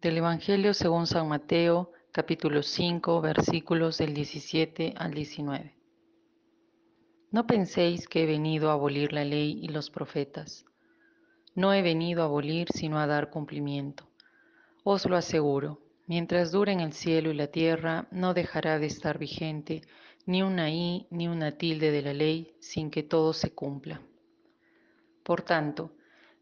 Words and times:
Del 0.00 0.16
Evangelio 0.16 0.72
según 0.72 1.06
San 1.06 1.28
Mateo, 1.28 1.92
capítulo 2.10 2.62
5, 2.62 3.20
versículos 3.20 3.98
del 3.98 4.14
17 4.14 4.94
al 4.96 5.12
19. 5.12 5.74
No 7.30 7.46
penséis 7.46 8.08
que 8.08 8.22
he 8.22 8.26
venido 8.26 8.70
a 8.70 8.72
abolir 8.72 9.12
la 9.12 9.26
ley 9.26 9.60
y 9.62 9.68
los 9.68 9.90
profetas. 9.90 10.64
No 11.54 11.74
he 11.74 11.82
venido 11.82 12.22
a 12.22 12.24
abolir, 12.24 12.68
sino 12.72 12.98
a 12.98 13.06
dar 13.06 13.28
cumplimiento. 13.28 14.08
Os 14.84 15.04
lo 15.04 15.18
aseguro, 15.18 15.82
mientras 16.06 16.50
duren 16.50 16.80
el 16.80 16.94
cielo 16.94 17.30
y 17.30 17.34
la 17.34 17.48
tierra, 17.48 18.08
no 18.10 18.32
dejará 18.32 18.78
de 18.78 18.86
estar 18.86 19.18
vigente 19.18 19.82
ni 20.24 20.42
una 20.42 20.70
i 20.70 21.08
ni 21.10 21.28
una 21.28 21.52
tilde 21.52 21.90
de 21.90 22.00
la 22.00 22.14
ley 22.14 22.54
sin 22.60 22.90
que 22.90 23.02
todo 23.02 23.34
se 23.34 23.52
cumpla. 23.52 24.00
Por 25.22 25.42
tanto, 25.42 25.92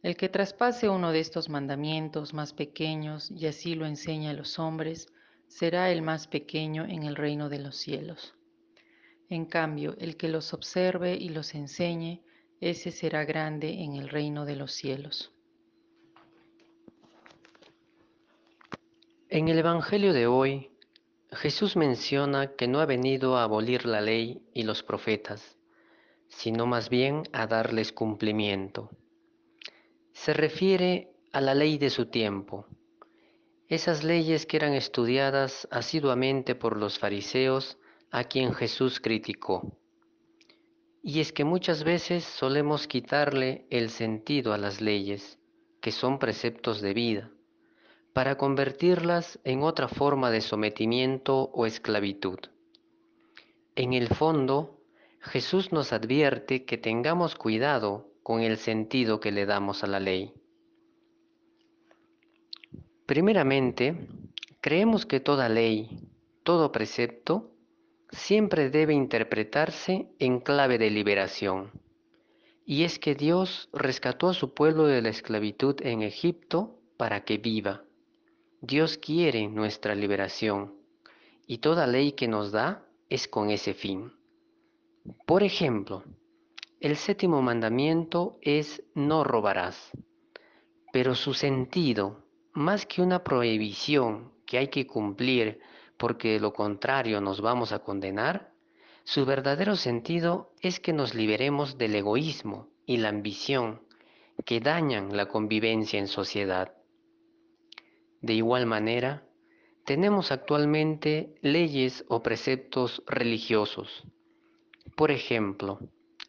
el 0.02 0.16
que 0.16 0.28
traspase 0.28 0.88
uno 0.88 1.12
de 1.12 1.20
estos 1.20 1.48
mandamientos 1.48 2.32
más 2.32 2.52
pequeños 2.52 3.30
y 3.30 3.46
así 3.46 3.74
lo 3.74 3.86
enseña 3.86 4.30
a 4.30 4.34
los 4.34 4.58
hombres, 4.58 5.08
será 5.48 5.90
el 5.90 6.02
más 6.02 6.28
pequeño 6.28 6.84
en 6.84 7.02
el 7.02 7.16
reino 7.16 7.48
de 7.48 7.58
los 7.58 7.76
cielos. 7.76 8.34
En 9.28 9.44
cambio, 9.44 9.96
el 9.98 10.16
que 10.16 10.28
los 10.28 10.54
observe 10.54 11.14
y 11.14 11.30
los 11.30 11.54
enseñe, 11.54 12.22
ese 12.60 12.90
será 12.90 13.24
grande 13.24 13.82
en 13.82 13.96
el 13.96 14.08
reino 14.08 14.44
de 14.44 14.56
los 14.56 14.72
cielos. 14.72 15.32
En 19.28 19.48
el 19.48 19.58
Evangelio 19.58 20.12
de 20.12 20.26
hoy, 20.26 20.70
Jesús 21.32 21.76
menciona 21.76 22.54
que 22.54 22.66
no 22.66 22.80
ha 22.80 22.86
venido 22.86 23.36
a 23.36 23.42
abolir 23.42 23.84
la 23.84 24.00
ley 24.00 24.40
y 24.54 24.62
los 24.62 24.82
profetas, 24.82 25.58
sino 26.28 26.66
más 26.66 26.88
bien 26.88 27.24
a 27.32 27.46
darles 27.46 27.92
cumplimiento. 27.92 28.90
Se 30.24 30.34
refiere 30.34 31.12
a 31.32 31.40
la 31.40 31.54
ley 31.54 31.78
de 31.78 31.90
su 31.90 32.06
tiempo, 32.06 32.66
esas 33.68 34.02
leyes 34.02 34.46
que 34.46 34.56
eran 34.56 34.74
estudiadas 34.74 35.68
asiduamente 35.70 36.56
por 36.56 36.76
los 36.76 36.98
fariseos 36.98 37.78
a 38.10 38.24
quien 38.24 38.52
Jesús 38.52 38.98
criticó. 38.98 39.78
Y 41.04 41.20
es 41.20 41.32
que 41.32 41.44
muchas 41.44 41.84
veces 41.84 42.24
solemos 42.24 42.88
quitarle 42.88 43.68
el 43.70 43.90
sentido 43.90 44.52
a 44.52 44.58
las 44.58 44.80
leyes, 44.80 45.38
que 45.80 45.92
son 45.92 46.18
preceptos 46.18 46.80
de 46.80 46.94
vida 46.94 47.30
para 48.12 48.36
convertirlas 48.36 49.38
en 49.44 49.62
otra 49.62 49.86
forma 49.86 50.32
de 50.32 50.40
sometimiento 50.40 51.44
o 51.54 51.64
esclavitud. 51.64 52.40
En 53.76 53.92
el 53.92 54.08
fondo, 54.08 54.80
Jesús 55.20 55.70
nos 55.70 55.92
advierte 55.92 56.64
que 56.64 56.76
tengamos 56.76 57.36
cuidado 57.36 58.08
con 58.28 58.42
el 58.42 58.58
sentido 58.58 59.20
que 59.20 59.32
le 59.32 59.46
damos 59.46 59.82
a 59.82 59.86
la 59.86 60.00
ley. 60.00 60.34
Primeramente, 63.06 64.06
creemos 64.60 65.06
que 65.06 65.18
toda 65.18 65.48
ley, 65.48 65.88
todo 66.42 66.70
precepto, 66.70 67.54
siempre 68.10 68.68
debe 68.68 68.92
interpretarse 68.92 70.10
en 70.18 70.40
clave 70.40 70.76
de 70.76 70.90
liberación. 70.90 71.72
Y 72.66 72.84
es 72.84 72.98
que 72.98 73.14
Dios 73.14 73.70
rescató 73.72 74.28
a 74.28 74.34
su 74.34 74.52
pueblo 74.52 74.84
de 74.84 75.00
la 75.00 75.08
esclavitud 75.08 75.76
en 75.80 76.02
Egipto 76.02 76.82
para 76.98 77.24
que 77.24 77.38
viva 77.38 77.82
Dios 78.60 78.98
quiere 78.98 79.48
nuestra 79.48 79.94
liberación 79.94 80.74
y 81.46 81.58
toda 81.58 81.86
ley 81.86 82.12
que 82.12 82.28
nos 82.28 82.52
da 82.52 82.84
es 83.08 83.26
con 83.26 83.48
ese 83.48 83.72
fin. 83.72 84.12
Por 85.24 85.44
ejemplo, 85.44 86.04
el 86.80 86.96
séptimo 86.96 87.42
mandamiento 87.42 88.38
es 88.40 88.84
no 88.94 89.24
robarás, 89.24 89.90
pero 90.92 91.14
su 91.14 91.34
sentido, 91.34 92.24
más 92.52 92.86
que 92.86 93.02
una 93.02 93.24
prohibición 93.24 94.32
que 94.46 94.58
hay 94.58 94.68
que 94.68 94.86
cumplir 94.86 95.60
porque 95.96 96.34
de 96.34 96.40
lo 96.40 96.52
contrario 96.52 97.20
nos 97.20 97.40
vamos 97.40 97.72
a 97.72 97.80
condenar, 97.80 98.52
su 99.02 99.24
verdadero 99.24 99.74
sentido 99.74 100.52
es 100.60 100.78
que 100.78 100.92
nos 100.92 101.14
liberemos 101.14 101.78
del 101.78 101.96
egoísmo 101.96 102.68
y 102.86 102.98
la 102.98 103.08
ambición 103.08 103.82
que 104.44 104.60
dañan 104.60 105.16
la 105.16 105.26
convivencia 105.26 105.98
en 105.98 106.06
sociedad. 106.06 106.74
De 108.20 108.34
igual 108.34 108.66
manera, 108.66 109.26
tenemos 109.84 110.30
actualmente 110.30 111.34
leyes 111.40 112.04
o 112.08 112.22
preceptos 112.22 113.02
religiosos. 113.06 114.04
Por 114.94 115.10
ejemplo, 115.10 115.80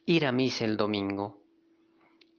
ir 0.09 0.25
a 0.25 0.31
misa 0.31 0.65
el 0.65 0.77
domingo. 0.77 1.41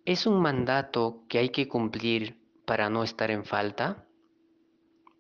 ¿Es 0.05 0.27
un 0.27 0.41
mandato 0.41 1.23
que 1.29 1.39
hay 1.39 1.51
que 1.51 1.69
cumplir 1.69 2.41
para 2.65 2.91
no 2.91 3.05
estar 3.05 3.31
en 3.31 3.45
falta? 3.45 4.07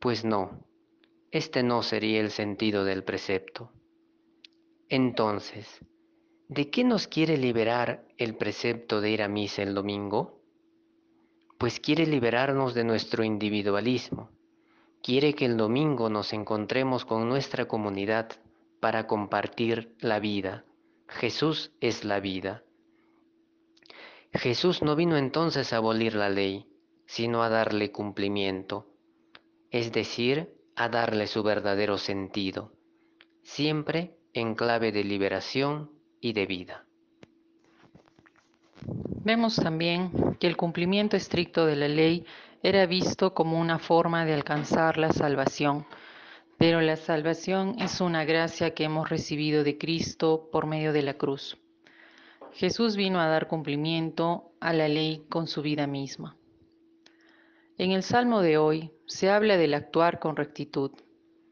Pues 0.00 0.24
no, 0.24 0.66
este 1.30 1.62
no 1.62 1.82
sería 1.82 2.20
el 2.20 2.30
sentido 2.30 2.84
del 2.84 3.04
precepto. 3.04 3.70
Entonces, 4.88 5.66
¿de 6.48 6.70
qué 6.70 6.82
nos 6.82 7.06
quiere 7.06 7.36
liberar 7.36 8.06
el 8.18 8.34
precepto 8.36 9.00
de 9.00 9.10
ir 9.10 9.22
a 9.22 9.28
misa 9.28 9.62
el 9.62 9.74
domingo? 9.74 10.40
pues 11.60 11.78
quiere 11.78 12.06
liberarnos 12.06 12.72
de 12.72 12.84
nuestro 12.84 13.22
individualismo. 13.22 14.30
Quiere 15.02 15.34
que 15.34 15.44
el 15.44 15.58
domingo 15.58 16.08
nos 16.08 16.32
encontremos 16.32 17.04
con 17.04 17.28
nuestra 17.28 17.68
comunidad 17.68 18.30
para 18.80 19.06
compartir 19.06 19.94
la 20.00 20.20
vida. 20.20 20.64
Jesús 21.10 21.72
es 21.80 22.04
la 22.04 22.20
vida. 22.20 22.62
Jesús 24.32 24.82
no 24.82 24.94
vino 24.94 25.16
entonces 25.16 25.72
a 25.72 25.78
abolir 25.78 26.14
la 26.14 26.28
ley, 26.28 26.66
sino 27.06 27.42
a 27.42 27.48
darle 27.48 27.90
cumplimiento, 27.90 28.86
es 29.70 29.92
decir, 29.92 30.54
a 30.76 30.88
darle 30.88 31.26
su 31.26 31.42
verdadero 31.42 31.98
sentido, 31.98 32.72
siempre 33.42 34.16
en 34.32 34.54
clave 34.54 34.92
de 34.92 35.02
liberación 35.02 35.90
y 36.20 36.32
de 36.32 36.46
vida. 36.46 36.86
Vemos 39.22 39.56
también 39.56 40.36
que 40.38 40.46
el 40.46 40.56
cumplimiento 40.56 41.16
estricto 41.16 41.66
de 41.66 41.76
la 41.76 41.88
ley 41.88 42.24
era 42.62 42.86
visto 42.86 43.34
como 43.34 43.60
una 43.60 43.78
forma 43.78 44.24
de 44.24 44.34
alcanzar 44.34 44.96
la 44.96 45.12
salvación, 45.12 45.86
pero 46.60 46.82
la 46.82 46.96
salvación 46.96 47.76
es 47.78 48.02
una 48.02 48.26
gracia 48.26 48.74
que 48.74 48.84
hemos 48.84 49.08
recibido 49.08 49.64
de 49.64 49.78
Cristo 49.78 50.50
por 50.52 50.66
medio 50.66 50.92
de 50.92 51.00
la 51.00 51.14
cruz. 51.14 51.56
Jesús 52.52 52.96
vino 52.96 53.18
a 53.18 53.28
dar 53.28 53.48
cumplimiento 53.48 54.52
a 54.60 54.74
la 54.74 54.86
ley 54.86 55.24
con 55.30 55.46
su 55.46 55.62
vida 55.62 55.86
misma. 55.86 56.36
En 57.78 57.92
el 57.92 58.02
Salmo 58.02 58.42
de 58.42 58.58
hoy 58.58 58.92
se 59.06 59.30
habla 59.30 59.56
del 59.56 59.72
actuar 59.72 60.18
con 60.18 60.36
rectitud, 60.36 60.90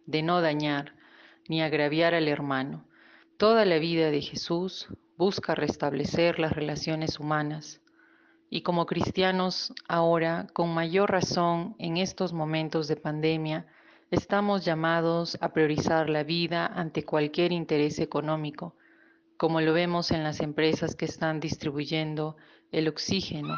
de 0.04 0.22
no 0.22 0.42
dañar 0.42 0.94
ni 1.48 1.62
agraviar 1.62 2.12
al 2.12 2.28
hermano. 2.28 2.86
Toda 3.38 3.64
la 3.64 3.78
vida 3.78 4.10
de 4.10 4.20
Jesús 4.20 4.88
busca 5.16 5.54
restablecer 5.54 6.38
las 6.38 6.52
relaciones 6.52 7.18
humanas. 7.18 7.80
Y 8.50 8.60
como 8.60 8.84
cristianos 8.84 9.72
ahora, 9.88 10.48
con 10.52 10.74
mayor 10.74 11.10
razón 11.10 11.76
en 11.78 11.96
estos 11.96 12.34
momentos 12.34 12.88
de 12.88 12.96
pandemia, 12.96 13.66
estamos 14.10 14.64
llamados 14.64 15.36
a 15.40 15.52
priorizar 15.52 16.08
la 16.08 16.24
vida 16.24 16.66
ante 16.66 17.04
cualquier 17.04 17.52
interés 17.52 17.98
económico, 17.98 18.74
como 19.36 19.60
lo 19.60 19.72
vemos 19.72 20.10
en 20.10 20.24
las 20.24 20.40
empresas 20.40 20.96
que 20.96 21.04
están 21.04 21.40
distribuyendo 21.40 22.36
el 22.72 22.88
oxígeno 22.88 23.56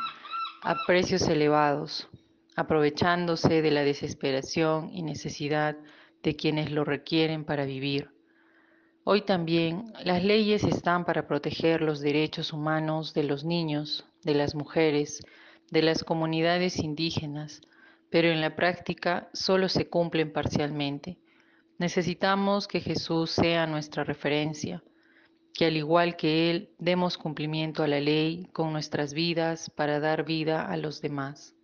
a 0.63 0.77
precios 0.87 1.23
elevados, 1.29 2.09
aprovechándose 2.57 3.63
de 3.63 3.71
la 3.71 3.83
desesperación 3.83 4.91
y 4.93 5.03
necesidad 5.03 5.77
de 6.23 6.37
quienes 6.37 6.71
lo 6.71 6.85
requieren 6.85 7.45
para 7.45 7.65
vivir. 7.65 8.11
Hoy 9.05 9.23
también 9.23 9.93
las 10.05 10.23
leyes 10.23 10.65
están 10.65 11.05
para 11.05 11.27
proteger 11.27 11.81
los 11.81 12.01
derechos 12.01 12.53
humanos 12.53 13.15
de 13.15 13.23
los 13.23 13.45
niños, 13.45 14.05
de 14.23 14.35
las 14.35 14.55
mujeres, 14.55 15.25
de 15.71 15.83
las 15.83 16.05
comunidades 16.05 16.79
indígenas, 16.79 17.63
pero 18.11 18.29
en 18.29 18.41
la 18.41 18.57
práctica 18.57 19.31
solo 19.33 19.69
se 19.69 19.89
cumplen 19.89 20.33
parcialmente. 20.33 21.19
Necesitamos 21.79 22.69
que 22.69 22.81
Jesús 22.81 23.31
sea 23.31 23.67
nuestra 23.67 24.05
referencia, 24.05 24.83
que 25.55 25.67
al 25.67 25.77
igual 25.77 26.17
que 26.17 26.51
Él 26.51 26.71
demos 26.79 27.17
cumplimiento 27.17 27.83
a 27.83 27.89
la 27.89 28.01
ley 28.01 28.49
con 28.53 28.73
nuestras 28.73 29.15
vidas 29.15 29.71
para 29.71 30.01
dar 30.01 30.25
vida 30.25 30.67
a 30.67 30.77
los 30.77 31.01
demás. 31.01 31.55